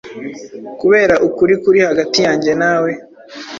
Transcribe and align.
kubera 0.79 1.15
ukuri 1.27 1.53
kuri 1.63 1.79
hagati 1.87 2.17
yanjye 2.25 2.51
nawe 2.61 2.91